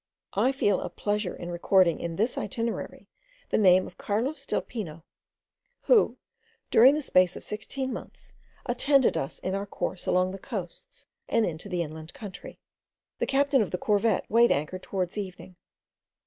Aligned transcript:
I 0.33 0.51
feel 0.51 0.81
a 0.81 0.89
pleasure 0.89 1.35
in 1.35 1.51
recording 1.51 1.99
in 1.99 2.15
this 2.15 2.35
itinerary 2.35 3.07
the 3.51 3.57
name 3.59 3.85
of 3.85 3.99
Carlos 3.99 4.47
del 4.47 4.61
Pino, 4.63 5.03
who, 5.81 6.17
during 6.71 6.95
the 6.95 7.03
space 7.03 7.35
of 7.35 7.43
sixteen 7.43 7.93
months, 7.93 8.33
attended 8.65 9.15
us 9.15 9.37
in 9.37 9.53
our 9.53 9.67
course 9.67 10.07
along 10.07 10.31
the 10.31 10.39
coasts, 10.39 11.05
and 11.29 11.45
into 11.45 11.69
the 11.69 11.83
inland 11.83 12.15
country. 12.15 12.57
The 13.19 13.27
captain 13.27 13.61
of 13.61 13.69
the 13.69 13.77
corvette 13.77 14.25
weighed 14.27 14.51
anchor 14.51 14.79
towards 14.79 15.19
evening. 15.19 15.55